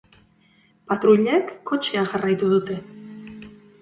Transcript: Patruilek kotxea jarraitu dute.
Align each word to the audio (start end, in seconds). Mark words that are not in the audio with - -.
Patruilek 0.93 1.51
kotxea 1.73 2.07
jarraitu 2.15 2.51
dute. 2.55 2.79